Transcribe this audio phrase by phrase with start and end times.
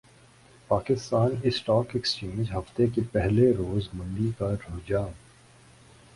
[0.69, 5.11] Pakistan stock exchange ہفتے کے پہلے روز مندی کا رحجان